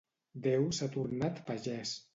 Déu 0.47 0.65
s'ha 0.79 0.89
tornat 0.97 1.47
pagès. 1.51 1.99